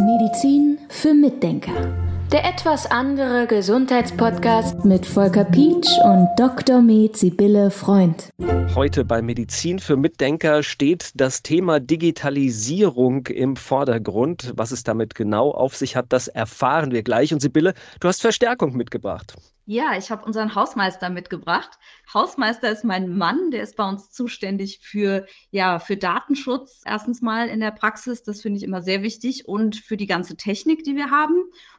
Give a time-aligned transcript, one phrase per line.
[0.00, 1.94] Medizin für Mitdenker.
[2.32, 6.80] Der etwas andere Gesundheitspodcast mit Volker Pietsch und Dr.
[6.80, 8.30] Med Sibylle Freund.
[8.74, 14.54] Heute bei Medizin für Mitdenker steht das Thema Digitalisierung im Vordergrund.
[14.56, 17.34] Was es damit genau auf sich hat, das erfahren wir gleich.
[17.34, 19.34] Und Sibylle, du hast Verstärkung mitgebracht.
[19.70, 21.78] Ja, ich habe unseren Hausmeister mitgebracht.
[22.14, 26.80] Hausmeister ist mein Mann, der ist bei uns zuständig für, ja, für Datenschutz.
[26.86, 30.38] Erstens mal in der Praxis, das finde ich immer sehr wichtig und für die ganze
[30.38, 31.34] Technik, die wir haben.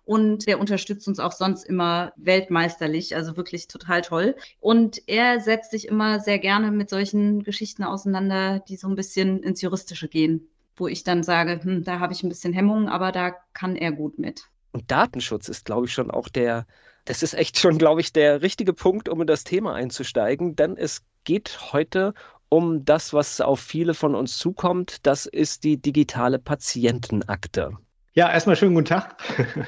[0.06, 4.36] Und der unterstützt uns auch sonst immer weltmeisterlich, also wirklich total toll.
[4.60, 9.42] Und er setzt sich immer sehr gerne mit solchen Geschichten auseinander, die so ein bisschen
[9.42, 13.12] ins Juristische gehen, wo ich dann sage, hm, da habe ich ein bisschen Hemmungen, aber
[13.12, 14.44] da kann er gut mit.
[14.74, 16.68] Und Datenschutz ist, glaube ich, schon auch der
[17.06, 20.78] das ist echt schon, glaube ich, der richtige Punkt, um in das Thema einzusteigen, denn
[20.78, 22.14] es geht heute
[22.50, 25.06] um das, was auf viele von uns zukommt.
[25.06, 27.72] Das ist die digitale Patientenakte.
[28.14, 29.18] Ja, erstmal schönen guten Tag.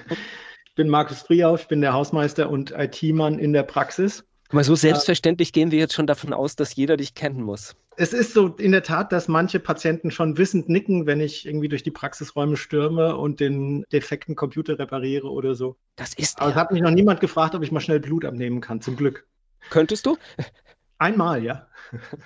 [0.71, 4.23] Ich bin Markus Friehauf, ich bin der Hausmeister und IT-Mann in der Praxis.
[4.51, 7.75] Aber so selbstverständlich gehen wir jetzt schon davon aus, dass jeder dich kennen muss.
[7.97, 11.69] Es ist so in der Tat, dass manche Patienten schon wissend nicken, wenn ich irgendwie
[11.69, 15.77] durch die Praxisräume stürme und den defekten Computer repariere oder so.
[15.95, 16.39] Das ist.
[16.39, 18.95] Aber es hat mich noch niemand gefragt, ob ich mal schnell Blut abnehmen kann, zum
[18.95, 19.25] Glück.
[19.69, 20.17] Könntest du?
[20.97, 21.67] Einmal, ja.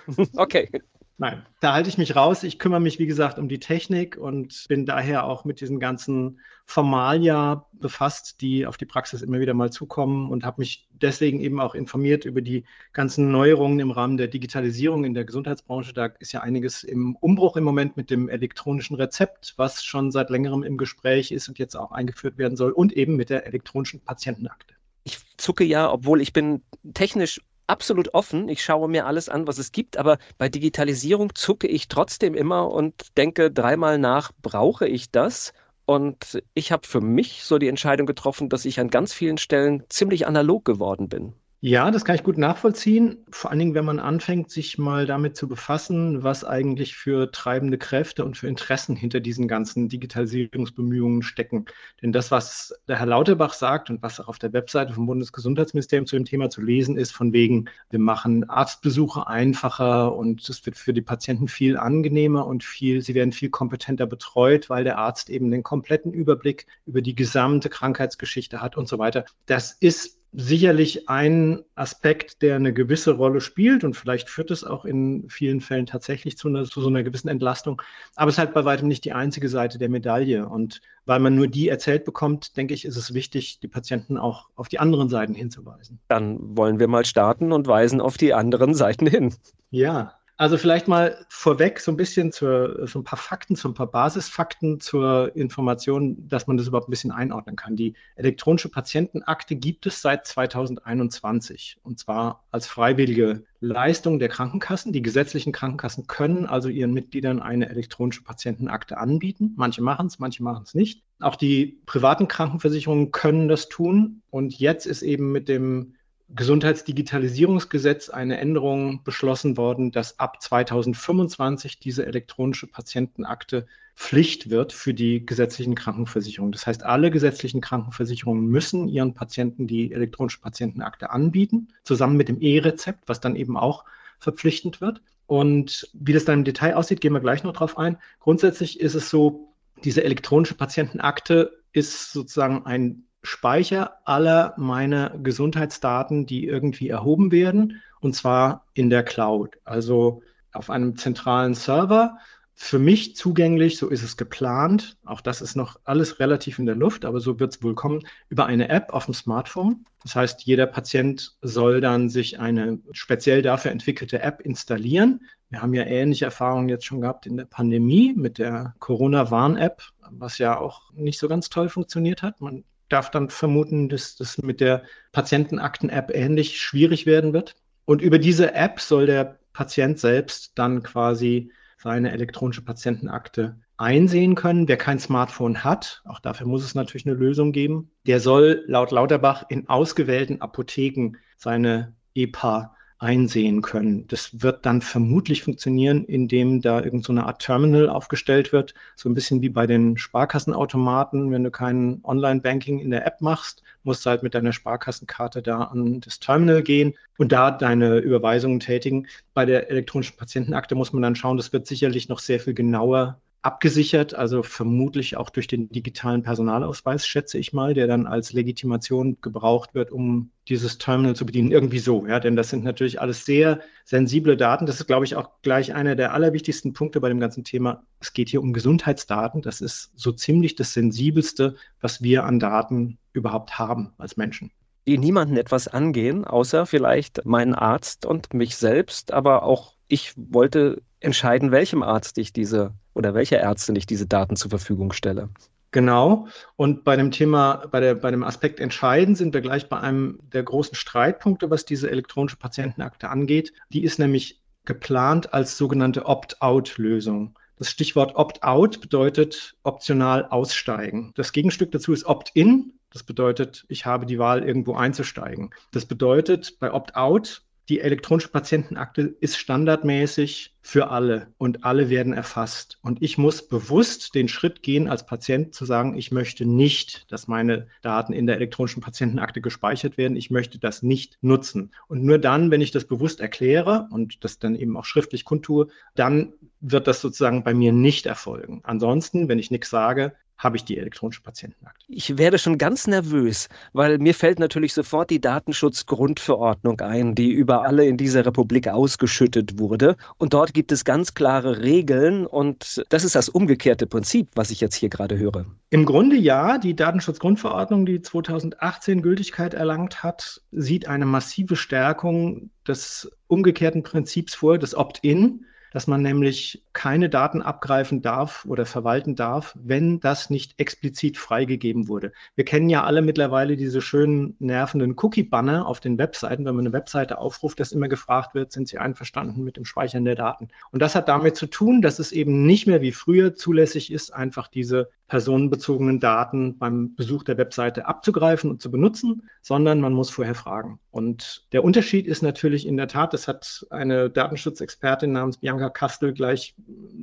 [0.35, 0.69] okay.
[1.17, 2.44] Nein, da halte ich mich raus.
[2.44, 6.41] Ich kümmere mich, wie gesagt, um die Technik und bin daher auch mit diesen ganzen
[6.66, 11.61] Formalia befasst, die auf die Praxis immer wieder mal zukommen und habe mich deswegen eben
[11.61, 15.93] auch informiert über die ganzen Neuerungen im Rahmen der Digitalisierung in der Gesundheitsbranche.
[15.93, 20.30] Da ist ja einiges im Umbruch im Moment mit dem elektronischen Rezept, was schon seit
[20.30, 24.02] längerem im Gespräch ist und jetzt auch eingeführt werden soll und eben mit der elektronischen
[24.02, 24.75] Patientenakte.
[25.05, 26.61] Ich zucke ja, obwohl ich bin
[26.93, 28.49] technisch absolut offen.
[28.49, 32.71] Ich schaue mir alles an, was es gibt, aber bei Digitalisierung zucke ich trotzdem immer
[32.71, 35.53] und denke dreimal nach, brauche ich das?
[35.86, 39.83] Und ich habe für mich so die Entscheidung getroffen, dass ich an ganz vielen Stellen
[39.89, 41.33] ziemlich analog geworden bin.
[41.67, 43.26] Ja, das kann ich gut nachvollziehen.
[43.31, 47.80] Vor allen Dingen, wenn man anfängt, sich mal damit zu befassen, was eigentlich für treibende
[47.80, 51.65] Kräfte und für Interessen hinter diesen ganzen Digitalisierungsbemühungen stecken.
[52.03, 56.05] Denn das, was der Herr Lauterbach sagt und was auch auf der Webseite vom Bundesgesundheitsministerium
[56.05, 60.77] zu dem Thema zu lesen ist, von wegen, wir machen Arztbesuche einfacher und es wird
[60.77, 65.32] für die Patienten viel angenehmer und viel, sie werden viel kompetenter betreut, weil der Arzt
[65.32, 69.26] eben den kompletten Überblick über die gesamte Krankheitsgeschichte hat und so weiter.
[69.47, 74.83] Das ist sicherlich ein Aspekt, der eine gewisse Rolle spielt und vielleicht führt es auch
[74.83, 77.81] in vielen Fällen tatsächlich zu, einer, zu, so einer gewissen Entlastung.
[78.15, 80.47] Aber es ist halt bei weitem nicht die einzige Seite der Medaille.
[80.47, 84.49] Und weil man nur die erzählt bekommt, denke ich, ist es wichtig, die Patienten auch
[84.55, 85.99] auf die anderen Seiten hinzuweisen.
[86.09, 89.33] Dann wollen wir mal starten und weisen auf die anderen Seiten hin.
[89.69, 93.73] Ja, also vielleicht mal vorweg so ein bisschen zur, so ein paar Fakten, so ein
[93.73, 97.77] paar Basisfakten zur Information, dass man das überhaupt ein bisschen einordnen kann.
[97.77, 104.91] Die elektronische Patientenakte gibt es seit 2021 und zwar als freiwillige Leistung der Krankenkassen.
[104.91, 109.53] Die gesetzlichen Krankenkassen können also ihren Mitgliedern eine elektronische Patientenakte anbieten.
[109.55, 111.03] Manche machen es, manche machen es nicht.
[111.19, 114.21] Auch die privaten Krankenversicherungen können das tun.
[114.29, 115.95] Und jetzt ist eben mit dem
[116.30, 125.25] Gesundheitsdigitalisierungsgesetz eine Änderung beschlossen worden, dass ab 2025 diese elektronische Patientenakte Pflicht wird für die
[125.25, 126.52] gesetzlichen Krankenversicherungen.
[126.52, 132.41] Das heißt, alle gesetzlichen Krankenversicherungen müssen ihren Patienten die elektronische Patientenakte anbieten, zusammen mit dem
[132.41, 133.85] E-Rezept, was dann eben auch
[134.19, 135.01] verpflichtend wird.
[135.27, 137.97] Und wie das dann im Detail aussieht, gehen wir gleich noch drauf ein.
[138.19, 139.53] Grundsätzlich ist es so,
[139.83, 148.15] diese elektronische Patientenakte ist sozusagen ein Speicher aller meiner Gesundheitsdaten, die irgendwie erhoben werden, und
[148.15, 150.21] zwar in der Cloud, also
[150.53, 152.18] auf einem zentralen Server.
[152.57, 154.97] Für mich zugänglich, so ist es geplant.
[155.03, 158.07] Auch das ist noch alles relativ in der Luft, aber so wird es wohl kommen,
[158.30, 159.85] über eine App auf dem Smartphone.
[160.03, 165.21] Das heißt, jeder Patient soll dann sich eine speziell dafür entwickelte App installieren.
[165.50, 169.81] Wir haben ja ähnliche Erfahrungen jetzt schon gehabt in der Pandemie mit der Corona-Warn-App,
[170.12, 172.39] was ja auch nicht so ganz toll funktioniert hat.
[172.39, 177.55] Man darf dann vermuten, dass das mit der Patientenakten-App ähnlich schwierig werden wird.
[177.85, 184.67] Und über diese App soll der Patient selbst dann quasi seine elektronische Patientenakte einsehen können.
[184.67, 188.91] Wer kein Smartphone hat, auch dafür muss es natürlich eine Lösung geben, der soll laut
[188.91, 192.75] Lauterbach in ausgewählten Apotheken seine EPA
[193.05, 194.07] einsehen können.
[194.07, 199.13] Das wird dann vermutlich funktionieren, indem da irgendeine so Art Terminal aufgestellt wird, so ein
[199.13, 201.29] bisschen wie bei den Sparkassenautomaten.
[201.29, 205.65] Wenn du kein Online-Banking in der App machst, musst du halt mit deiner Sparkassenkarte da
[205.65, 209.05] an das Terminal gehen und da deine Überweisungen tätigen.
[209.35, 213.21] Bei der elektronischen Patientenakte muss man dann schauen, das wird sicherlich noch sehr viel genauer
[213.45, 219.18] abgesichert, also vermutlich auch durch den digitalen Personalausweis, schätze ich mal, der dann als Legitimation
[219.21, 221.51] gebraucht wird, um dieses Terminal zu bedienen.
[221.51, 224.65] Irgendwie so, ja, denn das sind natürlich alles sehr sensible Daten.
[224.65, 227.83] Das ist, glaube ich, auch gleich einer der allerwichtigsten Punkte bei dem ganzen Thema.
[228.00, 229.44] Es geht hier um Gesundheitsdaten.
[229.44, 234.51] Das ist so ziemlich das Sensibelste, was wir an Daten überhaupt haben als Menschen
[234.88, 239.12] die niemanden etwas angehen, außer vielleicht meinen Arzt und mich selbst.
[239.12, 244.36] Aber auch ich wollte entscheiden, welchem Arzt ich diese oder welcher Ärztin ich diese Daten
[244.36, 245.30] zur Verfügung stelle.
[245.71, 246.27] Genau.
[246.56, 250.19] Und bei dem Thema, bei, der, bei dem Aspekt entscheiden sind wir gleich bei einem
[250.31, 253.51] der großen Streitpunkte, was diese elektronische Patientenakte angeht.
[253.74, 257.38] Die ist nämlich geplant als sogenannte Opt-out-Lösung.
[257.57, 261.12] Das Stichwort Opt-out bedeutet optional aussteigen.
[261.15, 262.74] Das Gegenstück dazu ist Opt-in.
[262.91, 265.50] Das bedeutet, ich habe die Wahl, irgendwo einzusteigen.
[265.71, 272.77] Das bedeutet, bei Opt-out die elektronische Patientenakte ist standardmäßig für alle und alle werden erfasst.
[272.81, 277.27] Und ich muss bewusst den Schritt gehen, als Patient zu sagen, ich möchte nicht, dass
[277.27, 280.15] meine Daten in der elektronischen Patientenakte gespeichert werden.
[280.15, 281.71] Ich möchte das nicht nutzen.
[281.88, 285.67] Und nur dann, wenn ich das bewusst erkläre und das dann eben auch schriftlich kundtue,
[285.95, 288.62] dann wird das sozusagen bei mir nicht erfolgen.
[288.63, 291.85] Ansonsten, wenn ich nichts sage, habe ich die elektronische Patientenakte.
[291.87, 297.63] Ich werde schon ganz nervös, weil mir fällt natürlich sofort die Datenschutzgrundverordnung ein, die über
[297.63, 299.95] alle in dieser Republik ausgeschüttet wurde.
[300.17, 304.59] Und dort gibt es ganz klare Regeln und das ist das umgekehrte Prinzip, was ich
[304.59, 305.45] jetzt hier gerade höre.
[305.69, 313.09] Im Grunde ja, die Datenschutzgrundverordnung, die 2018 Gültigkeit erlangt hat, sieht eine massive Stärkung des
[313.27, 315.45] umgekehrten Prinzips vor, des Opt-in
[315.75, 321.89] dass man nämlich keine Daten abgreifen darf oder verwalten darf, wenn das nicht explizit freigegeben
[321.89, 322.13] wurde.
[322.36, 326.45] Wir kennen ja alle mittlerweile diese schönen nervenden Cookie-Banner auf den Webseiten.
[326.45, 330.06] Wenn man eine Webseite aufruft, dass immer gefragt wird, sind Sie einverstanden mit dem Speichern
[330.06, 330.48] der Daten?
[330.72, 334.13] Und das hat damit zu tun, dass es eben nicht mehr wie früher zulässig ist,
[334.13, 340.09] einfach diese personenbezogenen Daten beim Besuch der Webseite abzugreifen und zu benutzen, sondern man muss
[340.09, 340.79] vorher fragen.
[340.89, 346.13] Und der Unterschied ist natürlich in der Tat, das hat eine Datenschutzexpertin namens Bianca Kastel
[346.13, 346.55] gleich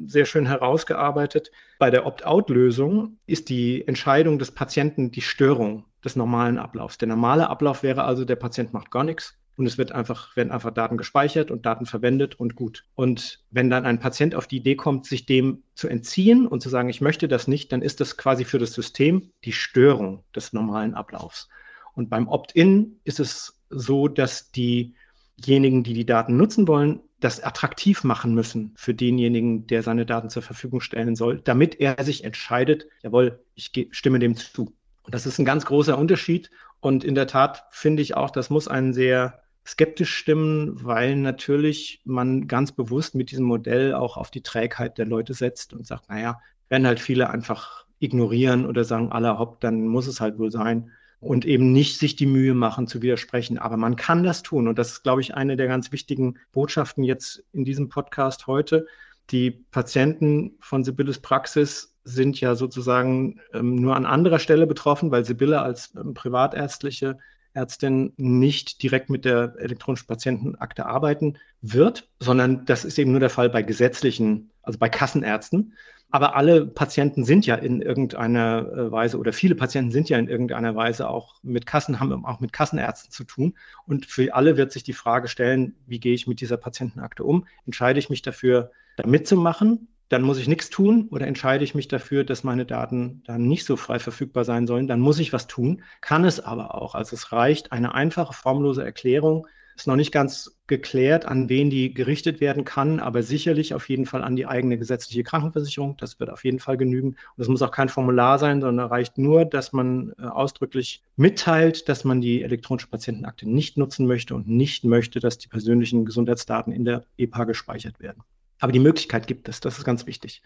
[0.06, 1.52] sehr schön herausgearbeitet.
[1.78, 6.98] Bei der Opt-out-Lösung ist die Entscheidung des Patienten die Störung des normalen Ablaufs.
[6.98, 10.50] Der normale Ablauf wäre also, der Patient macht gar nichts, und es wird einfach, werden
[10.50, 12.84] einfach Daten gespeichert und Daten verwendet und gut.
[12.94, 16.68] Und wenn dann ein Patient auf die Idee kommt, sich dem zu entziehen und zu
[16.68, 20.52] sagen, ich möchte das nicht, dann ist das quasi für das System die Störung des
[20.52, 21.48] normalen Ablaufs.
[21.94, 28.04] Und beim Opt-in ist es so, dass diejenigen, die die Daten nutzen wollen, das attraktiv
[28.04, 32.86] machen müssen für denjenigen, der seine Daten zur Verfügung stellen soll, damit er sich entscheidet,
[33.02, 34.74] jawohl, ich stimme dem zu.
[35.02, 36.50] Und das ist ein ganz großer Unterschied.
[36.82, 42.02] Und in der Tat finde ich auch, das muss ein sehr skeptisch stimmen, weil natürlich
[42.04, 46.10] man ganz bewusst mit diesem Modell auch auf die Trägheit der Leute setzt und sagt,
[46.10, 50.50] naja, werden halt viele einfach ignorieren oder sagen, aller hopp, dann muss es halt wohl
[50.50, 50.90] sein
[51.20, 53.58] und eben nicht sich die Mühe machen zu widersprechen.
[53.58, 57.04] Aber man kann das tun und das ist, glaube ich, eine der ganz wichtigen Botschaften
[57.04, 58.88] jetzt in diesem Podcast heute.
[59.32, 65.24] Die Patienten von Sibylles Praxis sind ja sozusagen ähm, nur an anderer Stelle betroffen, weil
[65.24, 67.18] Sibylle als ähm, privatärztliche
[67.54, 73.30] Ärztin nicht direkt mit der elektronischen Patientenakte arbeiten wird, sondern das ist eben nur der
[73.30, 75.74] Fall bei gesetzlichen, also bei Kassenärzten.
[76.10, 80.28] Aber alle Patienten sind ja in irgendeiner äh, Weise oder viele Patienten sind ja in
[80.28, 83.54] irgendeiner Weise auch mit Kassen, haben auch mit Kassenärzten zu tun.
[83.86, 87.46] Und für alle wird sich die Frage stellen, wie gehe ich mit dieser Patientenakte um?
[87.64, 91.88] Entscheide ich mich dafür, da mitzumachen dann muss ich nichts tun oder entscheide ich mich
[91.88, 95.46] dafür, dass meine Daten dann nicht so frei verfügbar sein sollen, dann muss ich was
[95.46, 96.94] tun, kann es aber auch.
[96.94, 101.94] Also es reicht eine einfache, formlose Erklärung, ist noch nicht ganz geklärt, an wen die
[101.94, 105.96] gerichtet werden kann, aber sicherlich auf jeden Fall an die eigene gesetzliche Krankenversicherung.
[105.96, 107.16] Das wird auf jeden Fall genügen.
[107.36, 111.88] Und es muss auch kein Formular sein, sondern reicht nur, dass man äh, ausdrücklich mitteilt,
[111.88, 116.70] dass man die elektronische Patientenakte nicht nutzen möchte und nicht möchte, dass die persönlichen Gesundheitsdaten
[116.70, 118.22] in der EPA gespeichert werden.
[118.62, 120.40] Aber die Möglichkeit gibt es, das ist ganz wichtig.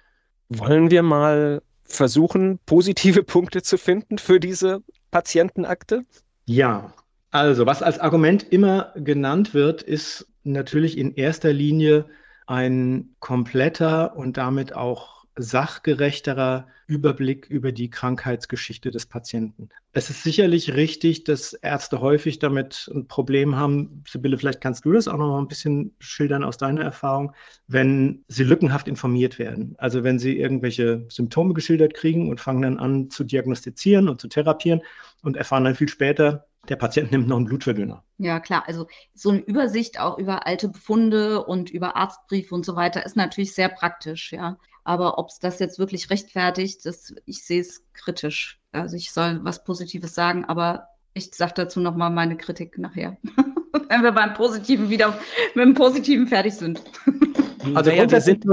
[0.48, 6.06] Wollen wir mal versuchen, positive Punkte zu finden für diese Patientenakte?
[6.46, 6.94] Ja,
[7.30, 12.06] also was als Argument immer genannt wird, ist natürlich in erster Linie
[12.46, 19.68] ein kompletter und damit auch sachgerechterer Überblick über die Krankheitsgeschichte des Patienten.
[19.92, 24.04] Es ist sicherlich richtig, dass Ärzte häufig damit ein Problem haben.
[24.08, 27.32] Sibylle, vielleicht kannst du das auch noch mal ein bisschen schildern aus deiner Erfahrung,
[27.66, 29.74] wenn sie lückenhaft informiert werden.
[29.78, 34.28] Also wenn sie irgendwelche Symptome geschildert kriegen und fangen dann an zu diagnostizieren und zu
[34.28, 34.82] therapieren
[35.22, 38.02] und erfahren dann viel später, der Patient nimmt noch einen Blutverdünner.
[38.18, 38.64] Ja, klar.
[38.66, 43.16] Also so eine Übersicht auch über alte Befunde und über Arztbriefe und so weiter ist
[43.16, 44.56] natürlich sehr praktisch, ja.
[44.86, 48.60] Aber ob es das jetzt wirklich rechtfertigt, das, ich sehe es kritisch.
[48.70, 53.16] Also ich soll was Positives sagen, aber ich sage dazu nochmal meine Kritik nachher.
[53.88, 55.18] Wenn wir beim Positiven wieder
[55.56, 56.80] mit dem Positiven fertig sind.
[57.74, 58.44] Also naja, wir sind,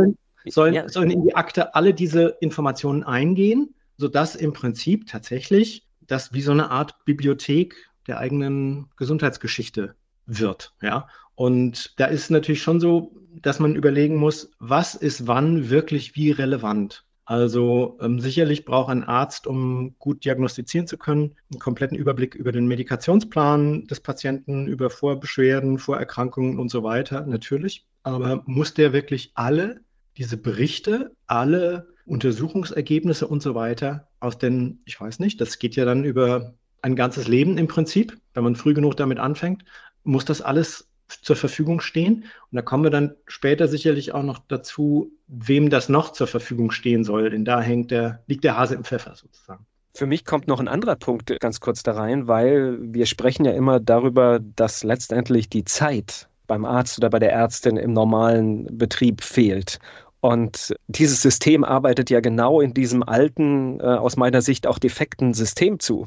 [0.48, 0.90] sollen, ja.
[0.90, 6.52] sollen in die Akte alle diese Informationen eingehen, sodass im Prinzip tatsächlich das wie so
[6.52, 7.76] eine Art Bibliothek
[8.08, 9.94] der eigenen Gesundheitsgeschichte
[10.26, 10.74] wird.
[10.82, 11.10] Ja?
[11.36, 13.12] Und da ist natürlich schon so,
[13.42, 17.06] dass man überlegen muss, was ist wann wirklich wie relevant.
[17.26, 22.52] Also ähm, sicherlich braucht ein Arzt, um gut diagnostizieren zu können, einen kompletten Überblick über
[22.52, 27.86] den Medikationsplan des Patienten, über Vorbeschwerden, Vorerkrankungen und so weiter, natürlich.
[28.04, 29.82] Aber muss der wirklich alle
[30.18, 35.86] diese Berichte, alle Untersuchungsergebnisse und so weiter aus den, ich weiß nicht, das geht ja
[35.86, 39.64] dann über ein ganzes Leben im Prinzip, wenn man früh genug damit anfängt,
[40.04, 40.90] muss das alles
[41.22, 42.26] zur Verfügung stehen.
[42.52, 46.72] Und da kommen wir dann später sicherlich auch noch dazu, wem das noch zur Verfügung
[46.72, 47.30] stehen soll.
[47.30, 49.66] Denn da hängt der, liegt der Hase im Pfeffer sozusagen.
[49.96, 53.52] Für mich kommt noch ein anderer Punkt ganz kurz da rein, weil wir sprechen ja
[53.52, 59.22] immer darüber, dass letztendlich die Zeit beim Arzt oder bei der Ärztin im normalen Betrieb
[59.22, 59.80] fehlt.
[60.20, 65.34] Und dieses System arbeitet ja genau in diesem alten, äh, aus meiner Sicht auch defekten
[65.34, 66.06] System zu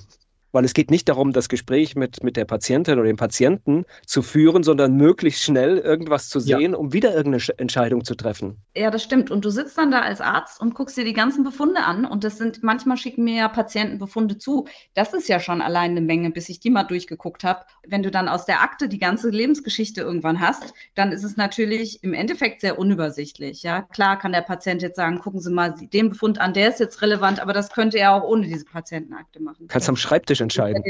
[0.57, 4.23] weil es geht nicht darum, das Gespräch mit, mit der Patientin oder dem Patienten zu
[4.23, 6.79] führen, sondern möglichst schnell irgendwas zu sehen, ja.
[6.79, 8.57] um wieder irgendeine Entscheidung zu treffen.
[8.75, 9.31] Ja, das stimmt.
[9.31, 12.07] Und du sitzt dann da als Arzt und guckst dir die ganzen Befunde an.
[12.07, 14.67] Und das sind, manchmal schicken mir ja Patienten Befunde zu.
[14.95, 17.67] Das ist ja schon allein eine Menge, bis ich die mal durchgeguckt habe.
[17.87, 22.03] Wenn du dann aus der Akte die ganze Lebensgeschichte irgendwann hast, dann ist es natürlich
[22.03, 23.63] im Endeffekt sehr unübersichtlich.
[23.63, 26.81] Ja, klar kann der Patient jetzt sagen, gucken Sie mal den Befund an, der ist
[26.81, 29.69] jetzt relevant, aber das könnte er auch ohne diese Patientenakte machen.
[29.69, 30.83] Kannst am Schreibtisch entscheiden.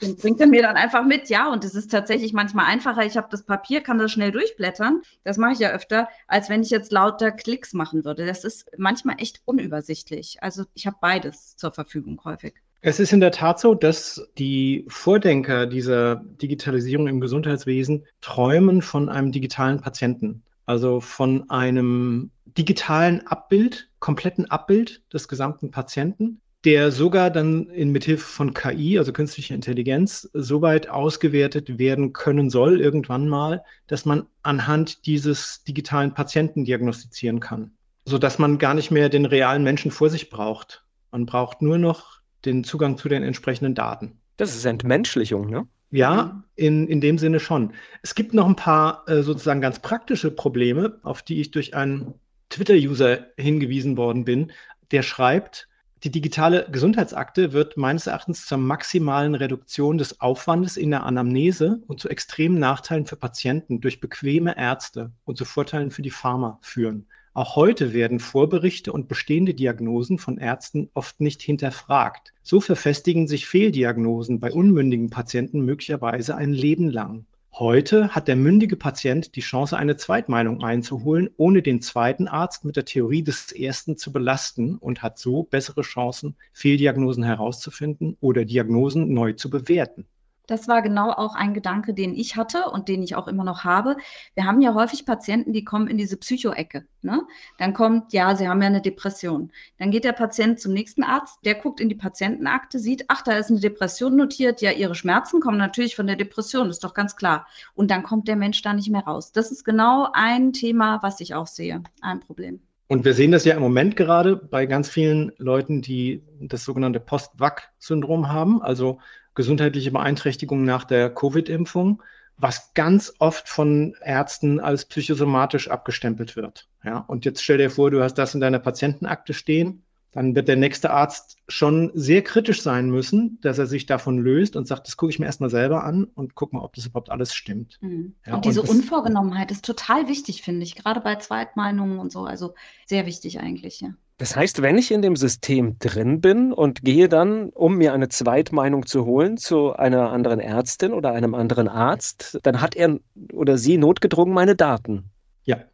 [0.00, 1.52] Den bringt er mir dann einfach mit, ja.
[1.52, 3.04] Und es ist tatsächlich manchmal einfacher.
[3.04, 5.02] Ich habe das Papier, kann das schnell durchblättern.
[5.24, 8.24] Das mache ich ja öfter, als wenn ich jetzt lauter Klicks machen würde.
[8.26, 10.38] Das ist manchmal echt unübersichtlich.
[10.40, 12.54] Also ich habe beides zur Verfügung häufig.
[12.82, 19.10] Es ist in der Tat so, dass die Vordenker dieser Digitalisierung im Gesundheitswesen träumen von
[19.10, 27.30] einem digitalen Patienten, also von einem digitalen Abbild, kompletten Abbild des gesamten Patienten, der sogar
[27.30, 33.28] dann in Mithilfe von KI, also künstlicher Intelligenz, so weit ausgewertet werden können soll irgendwann
[33.28, 37.72] mal, dass man anhand dieses digitalen Patienten diagnostizieren kann,
[38.04, 40.84] sodass man gar nicht mehr den realen Menschen vor sich braucht.
[41.10, 44.18] Man braucht nur noch den Zugang zu den entsprechenden Daten.
[44.36, 45.66] Das ist Entmenschlichung, ne?
[45.92, 47.72] Ja, in, in dem Sinne schon.
[48.02, 52.14] Es gibt noch ein paar äh, sozusagen ganz praktische Probleme, auf die ich durch einen
[52.48, 54.52] Twitter-User hingewiesen worden bin.
[54.92, 55.68] Der schreibt,
[56.02, 62.00] die digitale Gesundheitsakte wird meines Erachtens zur maximalen Reduktion des Aufwandes in der Anamnese und
[62.00, 67.06] zu extremen Nachteilen für Patienten durch bequeme Ärzte und zu Vorteilen für die Pharma führen.
[67.34, 72.32] Auch heute werden Vorberichte und bestehende Diagnosen von Ärzten oft nicht hinterfragt.
[72.42, 77.26] So verfestigen sich Fehldiagnosen bei unmündigen Patienten möglicherweise ein Leben lang.
[77.52, 82.76] Heute hat der mündige Patient die Chance, eine Zweitmeinung einzuholen, ohne den zweiten Arzt mit
[82.76, 89.12] der Theorie des ersten zu belasten und hat so bessere Chancen, Fehldiagnosen herauszufinden oder Diagnosen
[89.12, 90.06] neu zu bewerten.
[90.50, 93.62] Das war genau auch ein Gedanke, den ich hatte und den ich auch immer noch
[93.62, 93.96] habe.
[94.34, 96.86] Wir haben ja häufig Patienten, die kommen in diese Psycho-Ecke.
[97.02, 97.22] Ne?
[97.56, 99.52] Dann kommt, ja, sie haben ja eine Depression.
[99.78, 103.34] Dann geht der Patient zum nächsten Arzt, der guckt in die Patientenakte, sieht, ach, da
[103.34, 104.60] ist eine Depression notiert.
[104.60, 107.46] Ja, ihre Schmerzen kommen natürlich von der Depression, ist doch ganz klar.
[107.74, 109.30] Und dann kommt der Mensch da nicht mehr raus.
[109.30, 112.60] Das ist genau ein Thema, was ich auch sehe, ein Problem.
[112.88, 116.98] Und wir sehen das ja im Moment gerade bei ganz vielen Leuten, die das sogenannte
[116.98, 118.98] Post-Vac-Syndrom haben, also
[119.34, 122.02] gesundheitliche Beeinträchtigungen nach der Covid-Impfung,
[122.36, 126.68] was ganz oft von Ärzten als psychosomatisch abgestempelt wird.
[126.84, 129.82] Ja, und jetzt stell dir vor, du hast das in deiner Patientenakte stehen,
[130.12, 134.56] dann wird der nächste Arzt schon sehr kritisch sein müssen, dass er sich davon löst
[134.56, 137.10] und sagt, das gucke ich mir erstmal selber an und guck mal, ob das überhaupt
[137.10, 137.78] alles stimmt.
[137.80, 138.14] Mhm.
[138.26, 142.24] Ja, und diese und Unvorgenommenheit ist total wichtig, finde ich, gerade bei Zweitmeinungen und so.
[142.24, 142.54] Also
[142.86, 143.94] sehr wichtig eigentlich, ja.
[144.20, 148.10] Das heißt, wenn ich in dem System drin bin und gehe dann, um mir eine
[148.10, 152.98] Zweitmeinung zu holen, zu einer anderen Ärztin oder einem anderen Arzt, dann hat er
[153.32, 155.04] oder sie notgedrungen meine Daten.
[155.44, 155.64] Ja,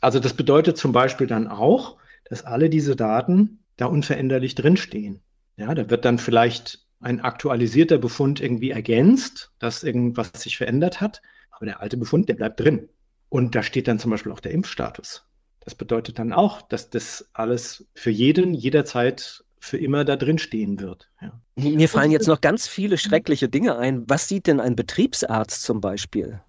[0.00, 1.96] also das bedeutet zum Beispiel dann auch,
[2.26, 5.20] dass alle diese Daten da unveränderlich drinstehen.
[5.56, 11.22] Ja, da wird dann vielleicht ein aktualisierter Befund irgendwie ergänzt, dass irgendwas sich verändert hat,
[11.50, 12.88] aber der alte Befund, der bleibt drin.
[13.30, 15.25] Und da steht dann zum Beispiel auch der Impfstatus.
[15.66, 20.80] Das bedeutet dann auch, dass das alles für jeden jederzeit für immer da drin stehen
[20.80, 21.10] wird.
[21.20, 21.40] Ja.
[21.56, 24.04] Mir fallen jetzt noch ganz viele schreckliche Dinge ein.
[24.08, 26.40] Was sieht denn ein Betriebsarzt zum Beispiel?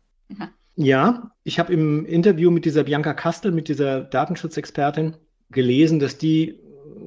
[0.75, 5.17] Ja, ich habe im Interview mit dieser Bianca Kastel, mit dieser Datenschutzexpertin,
[5.49, 6.59] gelesen, dass die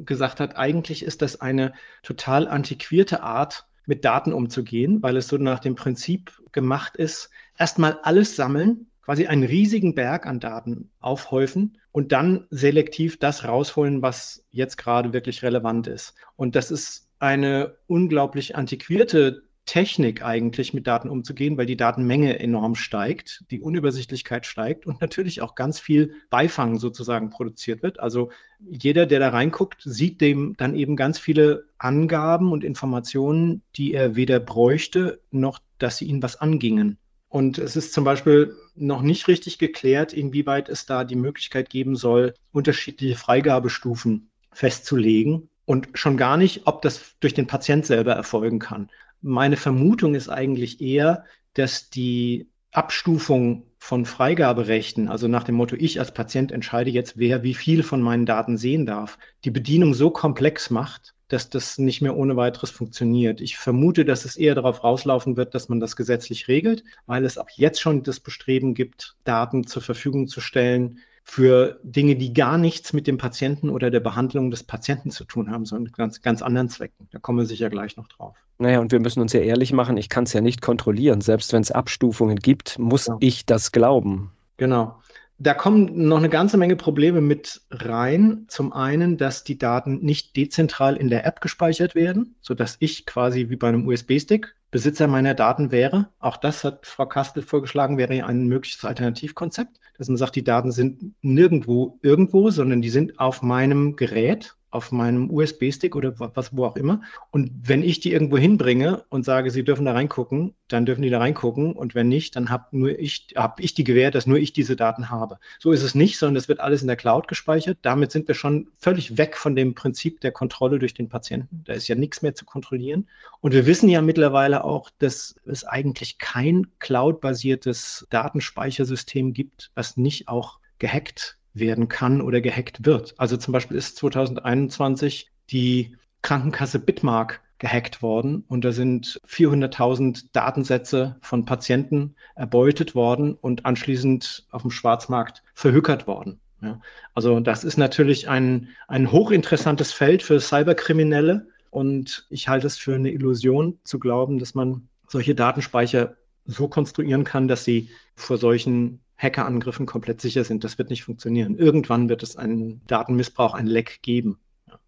[0.05, 5.37] gesagt hat, eigentlich ist das eine total antiquierte Art, mit Daten umzugehen, weil es so
[5.37, 11.79] nach dem Prinzip gemacht ist, erstmal alles sammeln, quasi einen riesigen Berg an Daten aufhäufen
[11.91, 16.15] und dann selektiv das rausholen, was jetzt gerade wirklich relevant ist.
[16.37, 22.77] Und das ist eine unglaublich antiquierte Technik eigentlich mit Daten umzugehen, weil die Datenmenge enorm
[22.77, 27.99] steigt, die Unübersichtlichkeit steigt und natürlich auch ganz viel Beifang sozusagen produziert wird.
[27.99, 33.93] Also jeder, der da reinguckt, sieht dem dann eben ganz viele Angaben und Informationen, die
[33.93, 36.97] er weder bräuchte, noch dass sie ihn was angingen.
[37.31, 41.95] Und es ist zum Beispiel noch nicht richtig geklärt, inwieweit es da die Möglichkeit geben
[41.95, 45.49] soll, unterschiedliche Freigabestufen festzulegen.
[45.65, 48.91] Und schon gar nicht, ob das durch den Patient selber erfolgen kann.
[49.23, 56.01] Meine Vermutung ist eigentlich eher, dass die Abstufung von Freigaberechten, also nach dem Motto, ich
[56.01, 60.11] als Patient entscheide jetzt, wer wie viel von meinen Daten sehen darf, die Bedienung so
[60.11, 63.41] komplex macht, dass das nicht mehr ohne weiteres funktioniert.
[63.41, 67.39] Ich vermute, dass es eher darauf rauslaufen wird, dass man das gesetzlich regelt, weil es
[67.39, 72.59] auch jetzt schon das Bestreben gibt, Daten zur Verfügung zu stellen, für Dinge, die gar
[72.59, 76.43] nichts mit dem Patienten oder der Behandlung des Patienten zu tun haben, sondern ganz, ganz
[76.43, 77.09] anderen Zwecken.
[77.13, 78.37] Da kommen wir sicher gleich noch drauf.
[78.59, 81.21] Naja, und wir müssen uns ja ehrlich machen, ich kann es ja nicht kontrollieren.
[81.21, 83.17] Selbst wenn es Abstufungen gibt, muss ja.
[83.21, 84.33] ich das glauben.
[84.57, 85.01] Genau.
[85.43, 88.45] Da kommen noch eine ganze Menge Probleme mit rein.
[88.49, 93.49] Zum einen, dass die Daten nicht dezentral in der App gespeichert werden, sodass ich quasi
[93.49, 96.11] wie bei einem USB-Stick Besitzer meiner Daten wäre.
[96.19, 100.45] Auch das hat Frau Kastel vorgeschlagen, wäre ja ein mögliches Alternativkonzept, dass man sagt, die
[100.45, 106.57] Daten sind nirgendwo irgendwo, sondern die sind auf meinem Gerät auf meinem USB-Stick oder was,
[106.57, 107.03] wo auch immer.
[107.31, 111.11] Und wenn ich die irgendwo hinbringe und sage, sie dürfen da reingucken, dann dürfen die
[111.11, 111.73] da reingucken.
[111.73, 114.77] Und wenn nicht, dann habe nur ich, habe ich die Gewähr, dass nur ich diese
[114.77, 115.39] Daten habe.
[115.59, 117.79] So ist es nicht, sondern es wird alles in der Cloud gespeichert.
[117.83, 121.63] Damit sind wir schon völlig weg von dem Prinzip der Kontrolle durch den Patienten.
[121.65, 123.09] Da ist ja nichts mehr zu kontrollieren.
[123.41, 130.29] Und wir wissen ja mittlerweile auch, dass es eigentlich kein cloud-basiertes Datenspeichersystem gibt, was nicht
[130.29, 133.15] auch gehackt werden kann oder gehackt wird.
[133.19, 141.17] Also zum Beispiel ist 2021 die Krankenkasse Bitmark gehackt worden und da sind 400.000 Datensätze
[141.21, 146.41] von Patienten erbeutet worden und anschließend auf dem Schwarzmarkt verhökert worden.
[146.63, 146.81] Ja,
[147.15, 152.95] also das ist natürlich ein, ein hochinteressantes Feld für Cyberkriminelle und ich halte es für
[152.95, 159.01] eine Illusion zu glauben, dass man solche Datenspeicher so konstruieren kann, dass sie vor solchen
[159.21, 160.65] Hackerangriffen komplett sicher sind.
[160.65, 161.57] Das wird nicht funktionieren.
[161.57, 164.39] Irgendwann wird es einen Datenmissbrauch, ein Leck geben.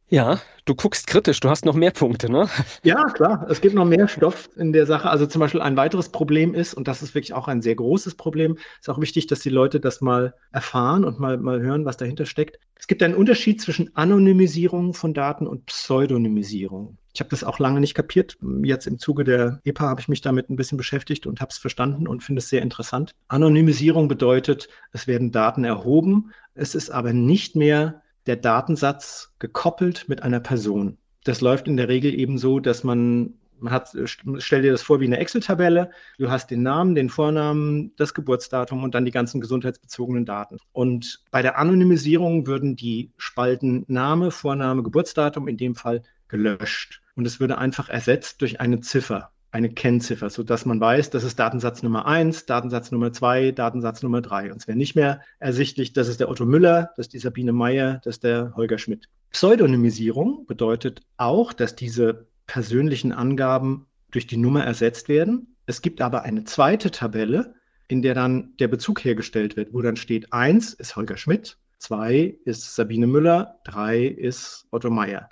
[0.08, 2.46] Ja, du guckst kritisch, du hast noch mehr Punkte, ne?
[2.82, 5.08] Ja, klar, es gibt noch mehr Stoff in der Sache.
[5.08, 8.16] Also zum Beispiel ein weiteres Problem ist, und das ist wirklich auch ein sehr großes
[8.16, 11.96] Problem, ist auch wichtig, dass die Leute das mal erfahren und mal, mal hören, was
[11.96, 12.58] dahinter steckt.
[12.78, 16.98] Es gibt einen Unterschied zwischen Anonymisierung von Daten und Pseudonymisierung.
[17.14, 18.38] Ich habe das auch lange nicht kapiert.
[18.62, 21.58] Jetzt im Zuge der EPA habe ich mich damit ein bisschen beschäftigt und habe es
[21.58, 23.14] verstanden und finde es sehr interessant.
[23.28, 30.22] Anonymisierung bedeutet, es werden Daten erhoben, es ist aber nicht mehr der Datensatz gekoppelt mit
[30.22, 30.96] einer Person.
[31.24, 33.94] Das läuft in der Regel eben so, dass man, man hat,
[34.38, 35.90] stell dir das vor wie eine Excel-Tabelle.
[36.18, 40.58] Du hast den Namen, den Vornamen, das Geburtsdatum und dann die ganzen gesundheitsbezogenen Daten.
[40.72, 47.26] Und bei der Anonymisierung würden die Spalten Name, Vorname, Geburtsdatum in dem Fall gelöscht und
[47.26, 51.82] es würde einfach ersetzt durch eine Ziffer, eine Kennziffer, sodass man weiß, das ist Datensatz
[51.82, 54.50] Nummer 1, Datensatz Nummer 2, Datensatz Nummer 3.
[54.50, 57.52] Und es wäre nicht mehr ersichtlich, das ist der Otto Müller, das ist die Sabine
[57.52, 59.08] Meyer, das ist der Holger Schmidt.
[59.30, 65.56] Pseudonymisierung bedeutet auch, dass diese persönlichen Angaben durch die Nummer ersetzt werden.
[65.66, 67.54] Es gibt aber eine zweite Tabelle,
[67.88, 72.38] in der dann der Bezug hergestellt wird, wo dann steht, 1 ist Holger Schmidt, 2
[72.44, 75.28] ist Sabine Müller, 3 ist Otto Meyer.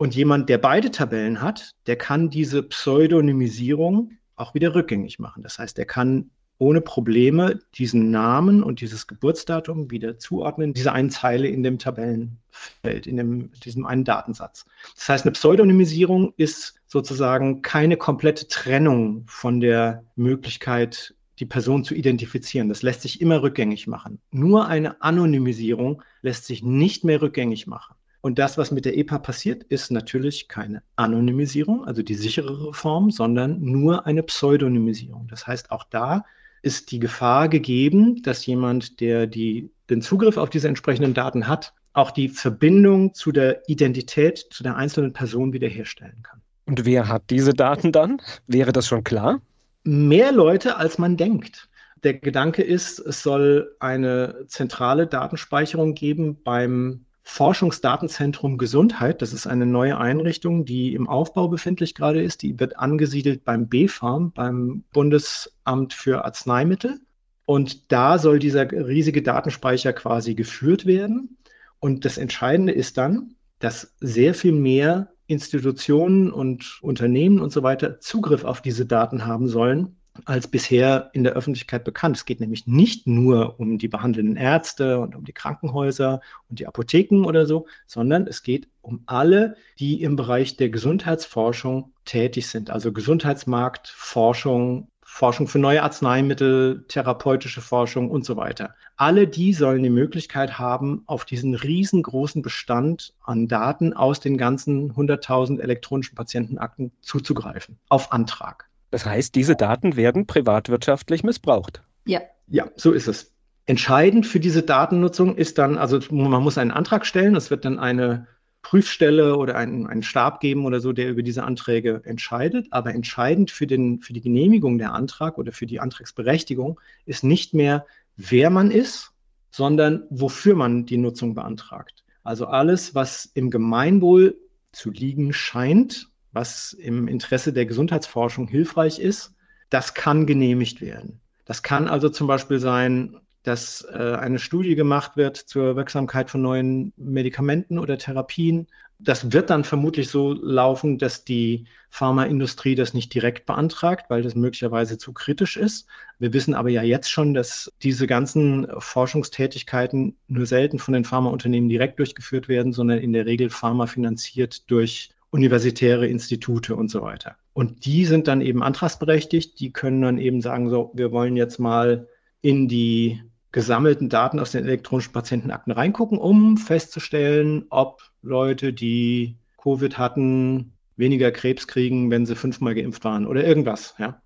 [0.00, 5.42] Und jemand, der beide Tabellen hat, der kann diese Pseudonymisierung auch wieder rückgängig machen.
[5.42, 11.10] Das heißt, er kann ohne Probleme diesen Namen und dieses Geburtsdatum wieder zuordnen, diese einen
[11.10, 14.64] Zeile in dem Tabellenfeld, in dem, diesem einen Datensatz.
[14.94, 21.94] Das heißt, eine Pseudonymisierung ist sozusagen keine komplette Trennung von der Möglichkeit, die Person zu
[21.94, 22.70] identifizieren.
[22.70, 24.18] Das lässt sich immer rückgängig machen.
[24.30, 27.96] Nur eine Anonymisierung lässt sich nicht mehr rückgängig machen.
[28.22, 33.10] Und das, was mit der EPA passiert, ist natürlich keine Anonymisierung, also die sicherere Form,
[33.10, 35.26] sondern nur eine Pseudonymisierung.
[35.28, 36.24] Das heißt, auch da
[36.62, 41.72] ist die Gefahr gegeben, dass jemand, der die, den Zugriff auf diese entsprechenden Daten hat,
[41.94, 46.40] auch die Verbindung zu der Identität, zu der einzelnen Person wiederherstellen kann.
[46.66, 48.20] Und wer hat diese Daten dann?
[48.46, 49.40] Wäre das schon klar?
[49.82, 51.68] Mehr Leute, als man denkt.
[52.04, 59.22] Der Gedanke ist, es soll eine zentrale Datenspeicherung geben beim Forschungsdatenzentrum Gesundheit.
[59.22, 62.42] Das ist eine neue Einrichtung, die im Aufbau befindlich gerade ist.
[62.42, 67.00] Die wird angesiedelt beim BfArM, beim Bundesamt für Arzneimittel.
[67.46, 71.38] Und da soll dieser riesige Datenspeicher quasi geführt werden.
[71.78, 78.00] Und das Entscheidende ist dann, dass sehr viel mehr Institutionen und Unternehmen und so weiter
[78.00, 82.16] Zugriff auf diese Daten haben sollen, als bisher in der Öffentlichkeit bekannt.
[82.16, 86.66] Es geht nämlich nicht nur um die behandelnden Ärzte und um die Krankenhäuser und die
[86.66, 92.70] Apotheken oder so, sondern es geht um alle, die im Bereich der Gesundheitsforschung tätig sind,
[92.70, 98.74] also Gesundheitsmarktforschung, Forschung für neue Arzneimittel, therapeutische Forschung und so weiter.
[98.96, 104.92] Alle die sollen die Möglichkeit haben, auf diesen riesengroßen Bestand an Daten aus den ganzen
[104.92, 108.69] 100.000 elektronischen Patientenakten zuzugreifen, auf Antrag.
[108.90, 111.82] Das heißt, diese Daten werden privatwirtschaftlich missbraucht.
[112.06, 112.20] Ja.
[112.52, 113.32] Ja, so ist es.
[113.66, 117.78] Entscheidend für diese Datennutzung ist dann, also man muss einen Antrag stellen, es wird dann
[117.78, 118.26] eine
[118.62, 122.66] Prüfstelle oder einen, einen Stab geben oder so, der über diese Anträge entscheidet.
[122.72, 127.54] Aber entscheidend für, den, für die Genehmigung der Antrag oder für die Antragsberechtigung ist nicht
[127.54, 129.12] mehr, wer man ist,
[129.50, 132.04] sondern wofür man die Nutzung beantragt.
[132.22, 134.36] Also alles, was im Gemeinwohl
[134.72, 139.34] zu liegen scheint, was im Interesse der Gesundheitsforschung hilfreich ist,
[139.68, 141.20] das kann genehmigt werden.
[141.44, 146.42] Das kann also zum Beispiel sein, dass äh, eine Studie gemacht wird zur Wirksamkeit von
[146.42, 148.66] neuen Medikamenten oder Therapien.
[148.98, 154.34] Das wird dann vermutlich so laufen, dass die Pharmaindustrie das nicht direkt beantragt, weil das
[154.34, 155.86] möglicherweise zu kritisch ist.
[156.18, 161.70] Wir wissen aber ja jetzt schon, dass diese ganzen Forschungstätigkeiten nur selten von den Pharmaunternehmen
[161.70, 167.36] direkt durchgeführt werden, sondern in der Regel Pharma finanziert durch universitäre Institute und so weiter.
[167.52, 169.60] Und die sind dann eben antragsberechtigt.
[169.60, 172.08] Die können dann eben sagen, so, wir wollen jetzt mal
[172.42, 179.98] in die gesammelten Daten aus den elektronischen Patientenakten reingucken, um festzustellen, ob Leute, die Covid
[179.98, 184.20] hatten, weniger Krebs kriegen, wenn sie fünfmal geimpft waren oder irgendwas, ja.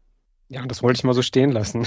[0.48, 1.86] Ja, das wollte ich mal so stehen lassen.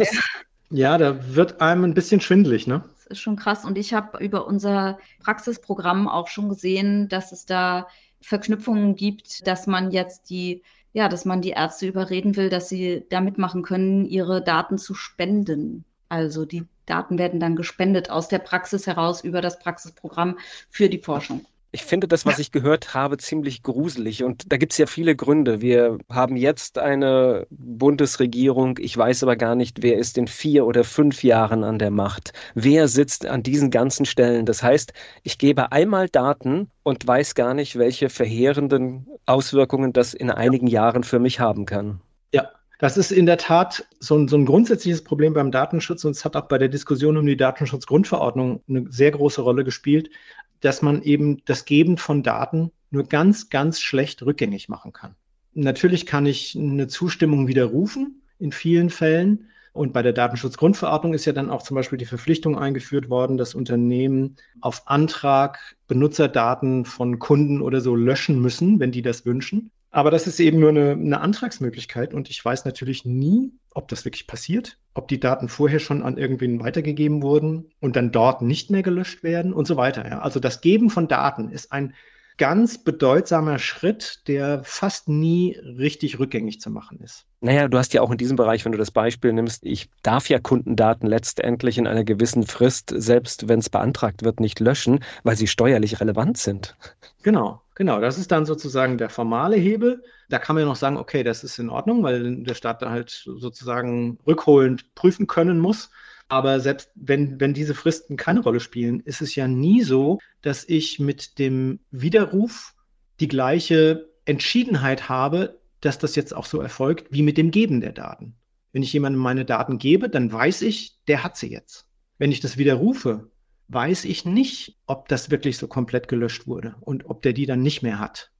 [0.70, 2.84] ja, da wird einem ein bisschen schwindlig, ne?
[2.94, 3.64] Das ist schon krass.
[3.64, 7.88] Und ich habe über unser Praxisprogramm auch schon gesehen, dass es da
[8.20, 13.04] Verknüpfungen gibt, dass man jetzt die, ja, dass man die Ärzte überreden will, dass sie
[13.10, 15.84] da mitmachen können, ihre Daten zu spenden.
[16.08, 20.98] Also die Daten werden dann gespendet aus der Praxis heraus über das Praxisprogramm für die
[20.98, 21.46] Forschung.
[21.72, 24.24] Ich finde das, was ich gehört habe, ziemlich gruselig.
[24.24, 25.60] Und da gibt es ja viele Gründe.
[25.60, 28.78] Wir haben jetzt eine Bundesregierung.
[28.78, 32.32] Ich weiß aber gar nicht, wer ist in vier oder fünf Jahren an der Macht.
[32.54, 34.46] Wer sitzt an diesen ganzen Stellen?
[34.46, 40.30] Das heißt, ich gebe einmal Daten und weiß gar nicht, welche verheerenden Auswirkungen das in
[40.30, 42.00] einigen Jahren für mich haben kann.
[42.34, 46.12] Ja, das ist in der Tat so ein, so ein grundsätzliches Problem beim Datenschutz und
[46.12, 50.10] es hat auch bei der Diskussion um die Datenschutzgrundverordnung eine sehr große Rolle gespielt
[50.60, 55.14] dass man eben das Geben von Daten nur ganz, ganz schlecht rückgängig machen kann.
[55.54, 59.46] Natürlich kann ich eine Zustimmung widerrufen in vielen Fällen.
[59.72, 63.54] Und bei der Datenschutzgrundverordnung ist ja dann auch zum Beispiel die Verpflichtung eingeführt worden, dass
[63.54, 69.70] Unternehmen auf Antrag Benutzerdaten von Kunden oder so löschen müssen, wenn die das wünschen.
[69.90, 74.04] Aber das ist eben nur eine, eine, Antragsmöglichkeit und ich weiß natürlich nie, ob das
[74.04, 78.70] wirklich passiert, ob die Daten vorher schon an irgendwen weitergegeben wurden und dann dort nicht
[78.70, 80.06] mehr gelöscht werden und so weiter.
[80.08, 80.20] Ja.
[80.20, 81.94] Also das Geben von Daten ist ein
[82.40, 87.26] ganz bedeutsamer Schritt, der fast nie richtig rückgängig zu machen ist.
[87.42, 90.30] Naja, du hast ja auch in diesem Bereich, wenn du das Beispiel nimmst, ich darf
[90.30, 95.36] ja Kundendaten letztendlich in einer gewissen Frist, selbst wenn es beantragt wird, nicht löschen, weil
[95.36, 96.76] sie steuerlich relevant sind.
[97.22, 97.60] Genau.
[97.74, 100.02] Genau, das ist dann sozusagen der formale Hebel.
[100.30, 102.90] Da kann man ja noch sagen, okay, das ist in Ordnung, weil der Staat da
[102.90, 105.90] halt sozusagen rückholend prüfen können muss.
[106.30, 110.66] Aber selbst wenn, wenn diese Fristen keine Rolle spielen, ist es ja nie so, dass
[110.66, 112.74] ich mit dem Widerruf
[113.18, 117.92] die gleiche Entschiedenheit habe, dass das jetzt auch so erfolgt, wie mit dem Geben der
[117.92, 118.36] Daten.
[118.72, 121.86] Wenn ich jemandem meine Daten gebe, dann weiß ich, der hat sie jetzt.
[122.18, 123.28] Wenn ich das widerrufe,
[123.66, 127.62] weiß ich nicht, ob das wirklich so komplett gelöscht wurde und ob der die dann
[127.62, 128.30] nicht mehr hat.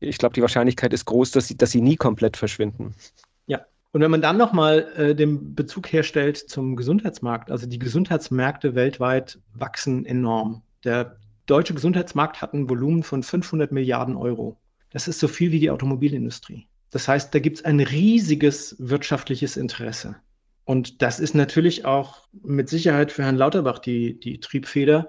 [0.00, 2.94] Ich glaube, die Wahrscheinlichkeit ist groß, dass sie, dass sie nie komplett verschwinden.
[3.94, 9.38] Und wenn man dann nochmal äh, den Bezug herstellt zum Gesundheitsmarkt, also die Gesundheitsmärkte weltweit
[9.52, 10.62] wachsen enorm.
[10.82, 14.58] Der deutsche Gesundheitsmarkt hat ein Volumen von 500 Milliarden Euro.
[14.90, 16.66] Das ist so viel wie die Automobilindustrie.
[16.90, 20.16] Das heißt, da gibt es ein riesiges wirtschaftliches Interesse.
[20.64, 25.06] Und das ist natürlich auch mit Sicherheit für Herrn Lauterbach die, die Triebfeder.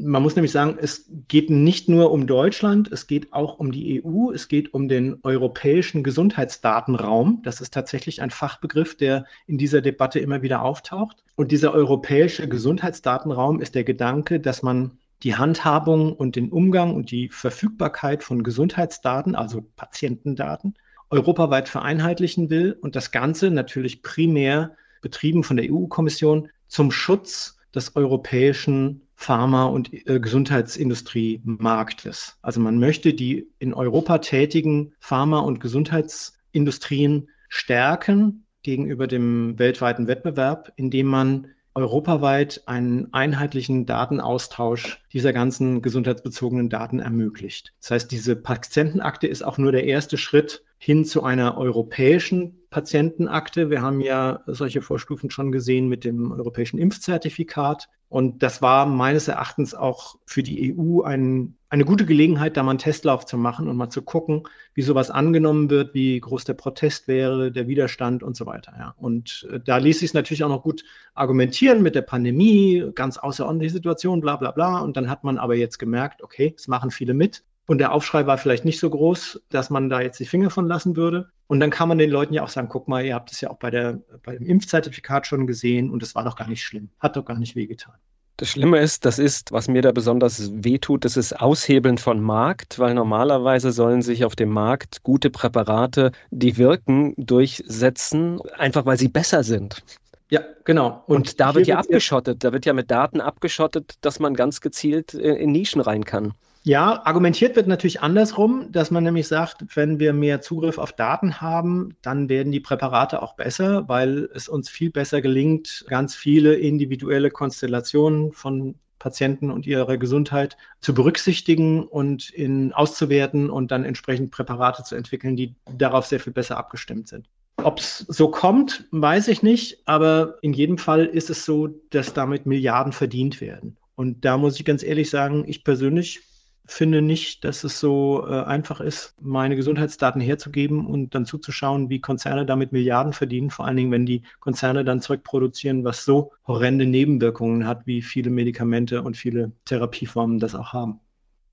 [0.00, 4.02] Man muss nämlich sagen, es geht nicht nur um Deutschland, es geht auch um die
[4.04, 7.42] EU, es geht um den europäischen Gesundheitsdatenraum.
[7.42, 11.24] Das ist tatsächlich ein Fachbegriff, der in dieser Debatte immer wieder auftaucht.
[11.34, 17.10] Und dieser europäische Gesundheitsdatenraum ist der Gedanke, dass man die Handhabung und den Umgang und
[17.10, 20.74] die Verfügbarkeit von Gesundheitsdaten, also Patientendaten,
[21.10, 27.96] europaweit vereinheitlichen will und das Ganze natürlich primär betrieben von der EU-Kommission zum Schutz des
[27.96, 32.38] europäischen Pharma- und äh, Gesundheitsindustriemarktes.
[32.40, 40.72] Also man möchte die in Europa tätigen Pharma- und Gesundheitsindustrien stärken gegenüber dem weltweiten Wettbewerb,
[40.76, 47.74] indem man europaweit einen einheitlichen Datenaustausch dieser ganzen gesundheitsbezogenen Daten ermöglicht.
[47.80, 53.70] Das heißt, diese Patientenakte ist auch nur der erste Schritt hin zu einer europäischen Patientenakte.
[53.70, 57.88] Wir haben ja solche Vorstufen schon gesehen mit dem europäischen Impfzertifikat.
[58.10, 62.70] Und das war meines Erachtens auch für die EU ein, eine gute Gelegenheit, da mal
[62.70, 66.54] einen Testlauf zu machen und mal zu gucken, wie sowas angenommen wird, wie groß der
[66.54, 68.72] Protest wäre, der Widerstand und so weiter.
[68.78, 68.94] Ja.
[68.96, 73.18] Und äh, da ließ sich es natürlich auch noch gut argumentieren mit der Pandemie, ganz
[73.18, 74.78] außerordentliche Situation, bla bla bla.
[74.78, 77.44] Und dann hat man aber jetzt gemerkt, okay, es machen viele mit.
[77.66, 80.66] Und der Aufschrei war vielleicht nicht so groß, dass man da jetzt die Finger von
[80.66, 81.28] lassen würde.
[81.48, 83.50] Und dann kann man den Leuten ja auch sagen, guck mal, ihr habt es ja
[83.50, 86.88] auch bei, der, bei dem Impfzertifikat schon gesehen und es war doch gar nicht schlimm.
[86.98, 87.94] Hat doch gar nicht wehgetan.
[88.38, 92.78] Das Schlimme ist, das ist, was mir da besonders wehtut, das ist Aushebeln von Markt,
[92.78, 99.08] weil normalerweise sollen sich auf dem Markt gute Präparate, die wirken, durchsetzen, einfach weil sie
[99.08, 99.82] besser sind.
[100.30, 101.04] Ja, genau.
[101.06, 104.60] Und, und da wird ja abgeschottet, da wird ja mit Daten abgeschottet, dass man ganz
[104.60, 106.34] gezielt in Nischen rein kann.
[106.64, 111.40] Ja, argumentiert wird natürlich andersrum, dass man nämlich sagt, wenn wir mehr Zugriff auf Daten
[111.40, 116.56] haben, dann werden die Präparate auch besser, weil es uns viel besser gelingt, ganz viele
[116.56, 124.30] individuelle Konstellationen von Patienten und ihrer Gesundheit zu berücksichtigen und in, auszuwerten und dann entsprechend
[124.30, 127.28] Präparate zu entwickeln, die darauf sehr viel besser abgestimmt sind.
[127.64, 132.14] Ob es so kommt, weiß ich nicht, aber in jedem Fall ist es so, dass
[132.14, 133.76] damit Milliarden verdient werden.
[133.96, 136.20] Und da muss ich ganz ehrlich sagen, ich persönlich
[136.66, 142.00] finde nicht, dass es so äh, einfach ist, meine Gesundheitsdaten herzugeben und dann zuzuschauen, wie
[142.00, 146.30] Konzerne damit Milliarden verdienen, vor allen Dingen, wenn die Konzerne dann Zeug produzieren, was so
[146.46, 151.00] horrende Nebenwirkungen hat, wie viele Medikamente und viele Therapieformen das auch haben.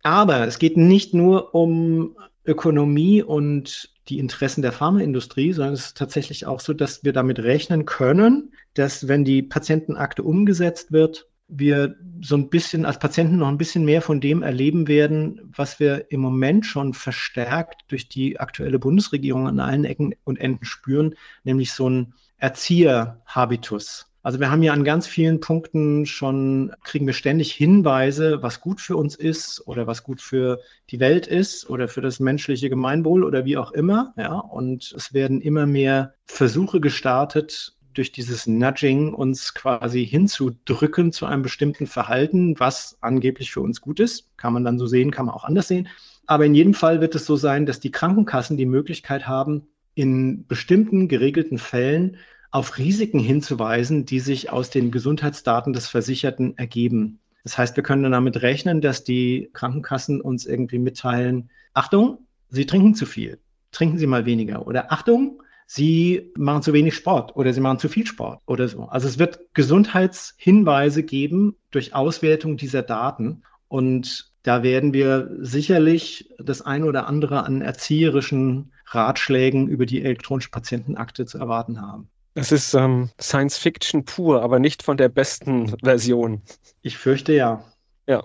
[0.04, 2.16] Aber es geht nicht nur um
[2.46, 7.40] Ökonomie und die Interessen der Pharmaindustrie, sondern es ist tatsächlich auch so, dass wir damit
[7.40, 13.48] rechnen können, dass wenn die Patientenakte umgesetzt wird, wir so ein bisschen als Patienten noch
[13.48, 18.40] ein bisschen mehr von dem erleben werden, was wir im Moment schon verstärkt durch die
[18.40, 24.12] aktuelle Bundesregierung an allen Ecken und Enden spüren, nämlich so ein Erzieherhabitus.
[24.26, 28.82] Also wir haben ja an ganz vielen Punkten schon, kriegen wir ständig Hinweise, was gut
[28.82, 33.24] für uns ist oder was gut für die Welt ist oder für das menschliche Gemeinwohl
[33.24, 34.16] oder wie auch immer.
[34.18, 41.28] Ja, und es werden immer mehr Versuche gestartet, durch dieses Nudging uns quasi hinzudrücken zu
[41.28, 44.36] einem bestimmten Verhalten, was angeblich für uns gut ist.
[44.38, 45.88] Kann man dann so sehen, kann man auch anders sehen.
[46.26, 50.48] Aber in jedem Fall wird es so sein, dass die Krankenkassen die Möglichkeit haben, in
[50.48, 52.18] bestimmten geregelten Fällen
[52.56, 57.20] auf Risiken hinzuweisen, die sich aus den Gesundheitsdaten des Versicherten ergeben.
[57.44, 62.96] Das heißt, wir können damit rechnen, dass die Krankenkassen uns irgendwie mitteilen, Achtung, Sie trinken
[62.96, 63.40] zu viel,
[63.74, 64.66] trinken Sie mal weniger.
[64.68, 68.84] Oder Achtung, sie machen zu wenig Sport oder sie machen zu viel Sport oder so.
[68.84, 76.62] Also es wird Gesundheitshinweise geben durch Auswertung dieser Daten und da werden wir sicherlich das
[76.62, 82.10] ein oder andere an erzieherischen Ratschlägen über die elektronische Patientenakte zu erwarten haben.
[82.36, 86.42] Das ist ähm, Science Fiction pur, aber nicht von der besten Version.
[86.82, 87.64] Ich fürchte ja.
[88.08, 88.24] Ja.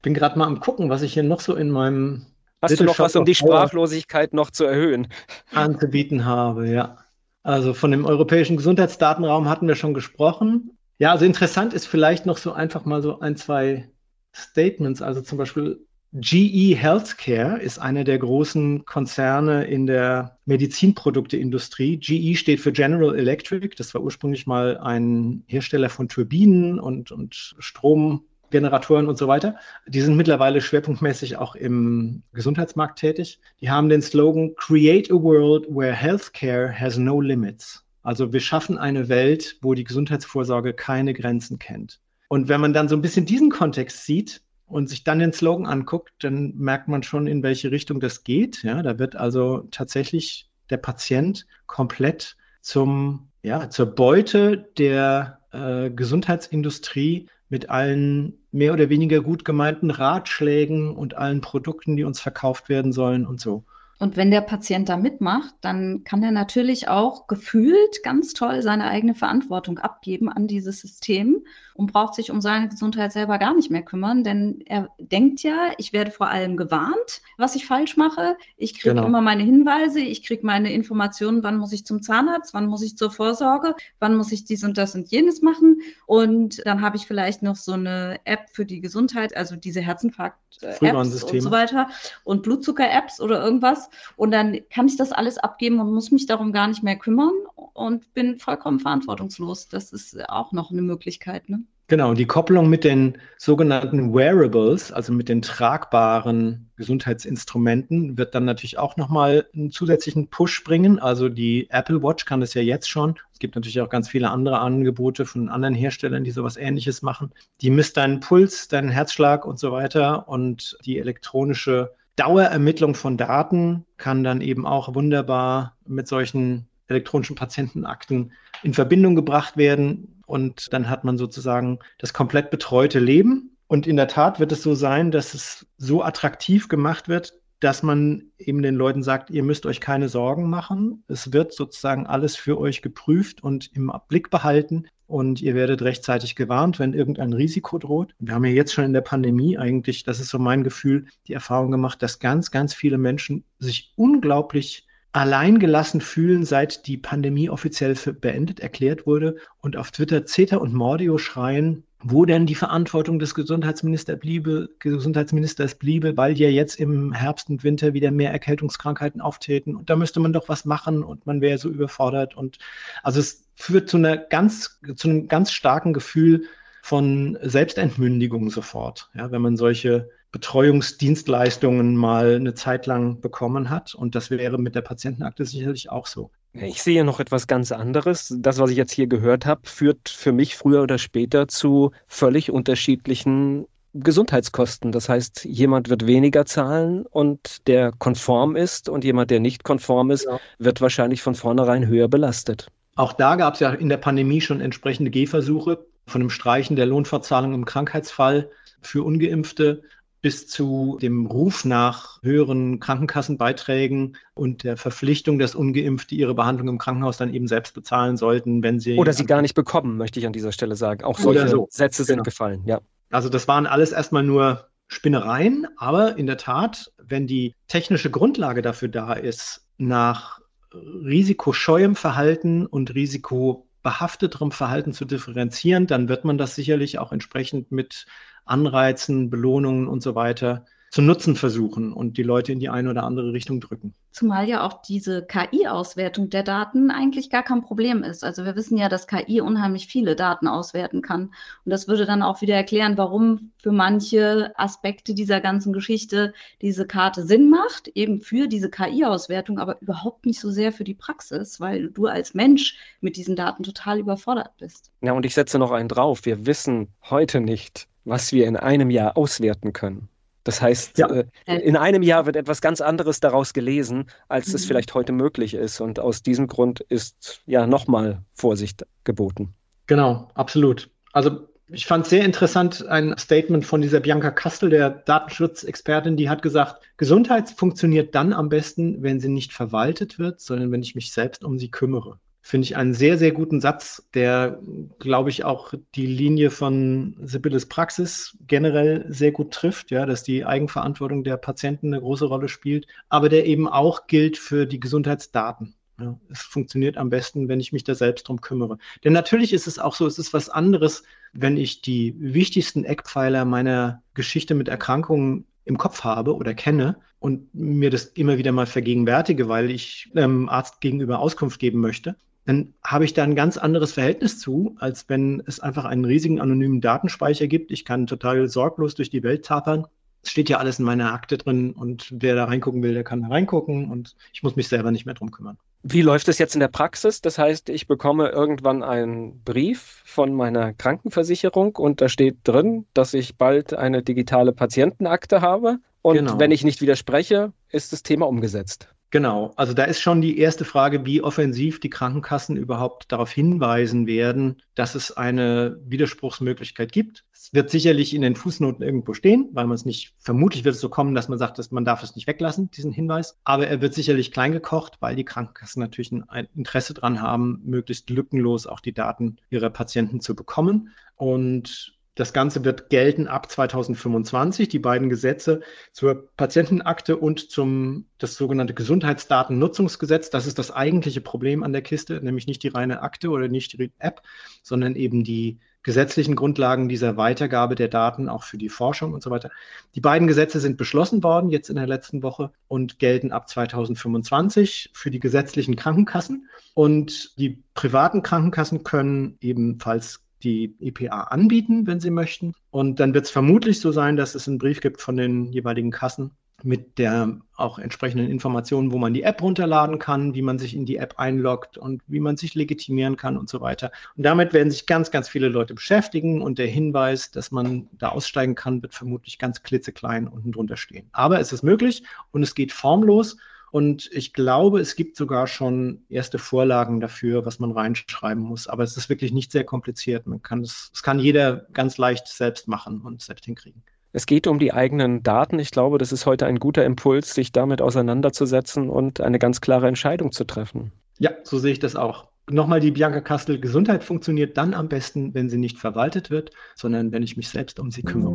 [0.00, 2.26] Bin gerade mal am gucken, was ich hier noch so in meinem
[2.62, 5.08] Hast du noch was, um die Sprachlosigkeit noch zu erhöhen?
[5.52, 6.96] Anzubieten habe, ja.
[7.42, 10.78] Also von dem europäischen Gesundheitsdatenraum hatten wir schon gesprochen.
[10.98, 13.90] Ja, also interessant ist vielleicht noch so einfach mal so ein, zwei
[14.34, 15.02] Statements.
[15.02, 21.96] Also zum Beispiel GE Healthcare ist einer der großen Konzerne in der Medizinprodukteindustrie.
[21.96, 23.76] GE steht für General Electric.
[23.78, 28.26] Das war ursprünglich mal ein Hersteller von Turbinen und, und Strom.
[28.54, 29.56] Und so weiter.
[29.86, 33.40] Die sind mittlerweile schwerpunktmäßig auch im Gesundheitsmarkt tätig.
[33.62, 37.82] Die haben den Slogan Create a World where Healthcare has no limits.
[38.02, 42.00] Also wir schaffen eine Welt, wo die Gesundheitsvorsorge keine Grenzen kennt.
[42.28, 45.66] Und wenn man dann so ein bisschen diesen Kontext sieht und sich dann den Slogan
[45.66, 48.62] anguckt, dann merkt man schon, in welche Richtung das geht.
[48.62, 57.28] Ja, da wird also tatsächlich der Patient komplett zum, ja, zur Beute der äh, Gesundheitsindustrie
[57.48, 62.92] mit allen mehr oder weniger gut gemeinten Ratschlägen und allen Produkten, die uns verkauft werden
[62.92, 63.64] sollen und so.
[64.02, 68.88] Und wenn der Patient da mitmacht, dann kann er natürlich auch gefühlt ganz toll seine
[68.88, 73.70] eigene Verantwortung abgeben an dieses System und braucht sich um seine Gesundheit selber gar nicht
[73.70, 78.36] mehr kümmern, denn er denkt ja, ich werde vor allem gewarnt, was ich falsch mache.
[78.56, 79.06] Ich kriege genau.
[79.06, 82.96] immer meine Hinweise, ich kriege meine Informationen, wann muss ich zum Zahnarzt, wann muss ich
[82.96, 85.80] zur Vorsorge, wann muss ich dies und das und jenes machen.
[86.06, 91.22] Und dann habe ich vielleicht noch so eine App für die Gesundheit, also diese Herzinfarkt-Apps
[91.22, 91.88] und so weiter
[92.24, 93.88] und Blutzucker-Apps oder irgendwas.
[94.16, 97.32] Und dann kann ich das alles abgeben und muss mich darum gar nicht mehr kümmern
[97.74, 99.68] und bin vollkommen verantwortungslos.
[99.68, 101.48] Das ist auch noch eine Möglichkeit.
[101.48, 101.64] Ne?
[101.92, 108.46] Genau, und die Kopplung mit den sogenannten Wearables, also mit den tragbaren Gesundheitsinstrumenten, wird dann
[108.46, 110.98] natürlich auch nochmal einen zusätzlichen Push bringen.
[110.98, 113.16] Also die Apple Watch kann das ja jetzt schon.
[113.34, 117.34] Es gibt natürlich auch ganz viele andere Angebote von anderen Herstellern, die sowas ähnliches machen.
[117.60, 120.28] Die misst deinen Puls, deinen Herzschlag und so weiter.
[120.28, 128.32] Und die elektronische Dauerermittlung von Daten kann dann eben auch wunderbar mit solchen elektronischen Patientenakten
[128.62, 130.22] in Verbindung gebracht werden.
[130.26, 133.56] Und dann hat man sozusagen das komplett betreute Leben.
[133.66, 137.82] Und in der Tat wird es so sein, dass es so attraktiv gemacht wird, dass
[137.82, 141.04] man eben den Leuten sagt, ihr müsst euch keine Sorgen machen.
[141.08, 146.36] Es wird sozusagen alles für euch geprüft und im Blick behalten und ihr werdet rechtzeitig
[146.36, 148.14] gewarnt, wenn irgendein Risiko droht.
[148.18, 151.34] Wir haben ja jetzt schon in der Pandemie eigentlich, das ist so mein Gefühl, die
[151.34, 157.94] Erfahrung gemacht, dass ganz, ganz viele Menschen sich unglaublich alleingelassen fühlen, seit die Pandemie offiziell
[157.94, 159.36] beendet erklärt wurde.
[159.60, 165.74] Und auf Twitter Zeta und Mordio schreien, wo denn die Verantwortung des Gesundheitsminister bliebe, Gesundheitsministers
[165.74, 169.76] bliebe, weil ja jetzt im Herbst und Winter wieder mehr Erkältungskrankheiten auftreten.
[169.76, 172.34] Und da müsste man doch was machen und man wäre so überfordert.
[172.34, 172.58] Und
[173.02, 176.44] also es führt zu einer ganz, zu einem ganz starken Gefühl
[176.82, 183.94] von Selbstentmündigung sofort, ja, wenn man solche Betreuungsdienstleistungen mal eine Zeit lang bekommen hat.
[183.94, 186.30] Und das wäre mit der Patientenakte sicherlich auch so.
[186.54, 188.34] Ich sehe noch etwas ganz anderes.
[188.38, 192.50] Das, was ich jetzt hier gehört habe, führt für mich früher oder später zu völlig
[192.50, 194.90] unterschiedlichen Gesundheitskosten.
[194.90, 200.10] Das heißt, jemand wird weniger zahlen und der konform ist und jemand, der nicht konform
[200.10, 200.40] ist, ja.
[200.58, 202.68] wird wahrscheinlich von vornherein höher belastet.
[202.94, 206.86] Auch da gab es ja in der Pandemie schon entsprechende Gehversuche von dem Streichen der
[206.86, 208.50] Lohnfortzahlung im Krankheitsfall
[208.80, 209.82] für ungeimpfte
[210.22, 216.78] bis zu dem Ruf nach höheren Krankenkassenbeiträgen und der Verpflichtung, dass Ungeimpfte ihre Behandlung im
[216.78, 218.96] Krankenhaus dann eben selbst bezahlen sollten, wenn sie.
[218.96, 221.02] Oder sie gar nicht bekommen, möchte ich an dieser Stelle sagen.
[221.02, 221.66] Auch solche so.
[221.70, 222.22] Sätze sind genau.
[222.22, 222.80] gefallen, ja.
[223.10, 228.62] Also das waren alles erstmal nur Spinnereien, aber in der Tat, wenn die technische Grundlage
[228.62, 230.41] dafür da ist, nach
[230.74, 238.06] risikoscheuem Verhalten und risikobehafteterem Verhalten zu differenzieren, dann wird man das sicherlich auch entsprechend mit
[238.44, 243.04] Anreizen, Belohnungen und so weiter zu nutzen versuchen und die Leute in die eine oder
[243.04, 243.94] andere Richtung drücken.
[244.10, 248.22] Zumal ja auch diese KI-Auswertung der Daten eigentlich gar kein Problem ist.
[248.22, 251.32] Also wir wissen ja, dass KI unheimlich viele Daten auswerten kann.
[251.64, 256.86] Und das würde dann auch wieder erklären, warum für manche Aspekte dieser ganzen Geschichte diese
[256.86, 261.58] Karte Sinn macht, eben für diese KI-Auswertung, aber überhaupt nicht so sehr für die Praxis,
[261.58, 264.90] weil du als Mensch mit diesen Daten total überfordert bist.
[265.00, 266.26] Ja, und ich setze noch einen drauf.
[266.26, 270.10] Wir wissen heute nicht, was wir in einem Jahr auswerten können.
[270.44, 271.08] Das heißt, ja.
[271.08, 274.54] äh, in einem Jahr wird etwas ganz anderes daraus gelesen, als mhm.
[274.56, 275.80] es vielleicht heute möglich ist.
[275.80, 279.54] Und aus diesem Grund ist ja nochmal Vorsicht geboten.
[279.86, 280.90] Genau, absolut.
[281.12, 286.42] Also ich fand sehr interessant ein Statement von dieser Bianca Kastel, der Datenschutzexpertin, die hat
[286.42, 291.12] gesagt, Gesundheit funktioniert dann am besten, wenn sie nicht verwaltet wird, sondern wenn ich mich
[291.12, 294.58] selbst um sie kümmere finde ich einen sehr, sehr guten Satz, der,
[294.98, 300.44] glaube ich, auch die Linie von Sibylles Praxis generell sehr gut trifft, ja, dass die
[300.44, 305.74] Eigenverantwortung der Patienten eine große Rolle spielt, aber der eben auch gilt für die Gesundheitsdaten.
[306.00, 308.78] Ja, es funktioniert am besten, wenn ich mich da selbst drum kümmere.
[309.04, 313.44] Denn natürlich ist es auch so, es ist was anderes, wenn ich die wichtigsten Eckpfeiler
[313.44, 318.66] meiner Geschichte mit Erkrankungen im Kopf habe oder kenne und mir das immer wieder mal
[318.66, 323.56] vergegenwärtige, weil ich einem Arzt gegenüber Auskunft geben möchte, dann habe ich da ein ganz
[323.56, 327.70] anderes Verhältnis zu, als wenn es einfach einen riesigen anonymen Datenspeicher gibt.
[327.70, 329.86] Ich kann total sorglos durch die Welt tapern.
[330.24, 333.22] Es steht ja alles in meiner Akte drin und wer da reingucken will, der kann
[333.22, 335.58] da reingucken und ich muss mich selber nicht mehr drum kümmern.
[335.84, 337.22] Wie läuft es jetzt in der Praxis?
[337.22, 343.14] Das heißt, ich bekomme irgendwann einen Brief von meiner Krankenversicherung und da steht drin, dass
[343.14, 345.78] ich bald eine digitale Patientenakte habe.
[346.00, 346.38] Und genau.
[346.38, 348.91] wenn ich nicht widerspreche, ist das Thema umgesetzt.
[349.12, 354.06] Genau, also da ist schon die erste Frage, wie offensiv die Krankenkassen überhaupt darauf hinweisen
[354.06, 357.22] werden, dass es eine Widerspruchsmöglichkeit gibt.
[357.30, 360.80] Es wird sicherlich in den Fußnoten irgendwo stehen, weil man es nicht, vermutlich wird es
[360.80, 363.38] so kommen, dass man sagt, dass man darf es nicht weglassen, diesen Hinweis.
[363.44, 368.08] Aber er wird sicherlich klein gekocht, weil die Krankenkassen natürlich ein Interesse daran haben, möglichst
[368.08, 370.88] lückenlos auch die Daten ihrer Patienten zu bekommen.
[371.16, 374.68] Und das Ganze wird gelten ab 2025.
[374.68, 375.60] Die beiden Gesetze
[375.92, 380.28] zur Patientenakte und zum das sogenannte Gesundheitsdatennutzungsgesetz.
[380.28, 383.78] Das ist das eigentliche Problem an der Kiste, nämlich nicht die reine Akte oder nicht
[383.78, 384.22] die App,
[384.62, 389.30] sondern eben die gesetzlichen Grundlagen dieser Weitergabe der Daten auch für die Forschung und so
[389.30, 389.50] weiter.
[389.94, 394.90] Die beiden Gesetze sind beschlossen worden jetzt in der letzten Woche und gelten ab 2025
[394.92, 396.48] für die gesetzlichen Krankenkassen.
[396.74, 402.54] Und die privaten Krankenkassen können ebenfalls die EPA anbieten, wenn sie möchten.
[402.70, 405.90] Und dann wird es vermutlich so sein, dass es einen Brief gibt von den jeweiligen
[405.90, 406.32] Kassen
[406.64, 410.86] mit der auch entsprechenden Informationen, wo man die App runterladen kann, wie man sich in
[410.86, 413.90] die App einloggt und wie man sich legitimieren kann und so weiter.
[414.16, 418.10] Und damit werden sich ganz, ganz viele Leute beschäftigen und der Hinweis, dass man da
[418.10, 421.08] aussteigen kann, wird vermutlich ganz klitzeklein unten drunter stehen.
[421.12, 423.36] Aber es ist möglich und es geht formlos
[423.72, 428.68] und ich glaube, es gibt sogar schon erste Vorlagen dafür, was man reinschreiben muss.
[428.68, 430.26] Aber es ist wirklich nicht sehr kompliziert.
[430.26, 433.82] Man kann es, es kann jeder ganz leicht selbst machen und selbst hinkriegen.
[434.12, 435.58] Es geht um die eigenen Daten.
[435.58, 439.88] Ich glaube, das ist heute ein guter Impuls, sich damit auseinanderzusetzen und eine ganz klare
[439.88, 440.92] Entscheidung zu treffen.
[441.18, 442.28] Ja, so sehe ich das auch.
[442.50, 447.10] Nochmal die Bianca Kastel, Gesundheit funktioniert dann am besten, wenn sie nicht verwaltet wird, sondern
[447.10, 448.34] wenn ich mich selbst um sie kümmere.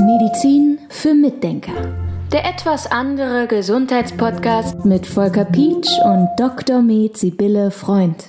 [0.00, 2.07] Medizin für Mitdenker.
[2.32, 6.82] Der etwas andere Gesundheitspodcast mit Volker Pietsch und Dr.
[6.82, 8.28] Med Sibylle Freund.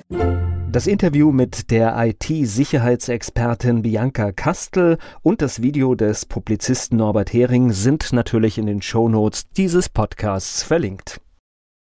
[0.71, 8.13] Das Interview mit der IT-Sicherheitsexpertin Bianca Kastel und das Video des Publizisten Norbert Hering sind
[8.13, 11.19] natürlich in den Shownotes dieses Podcasts verlinkt.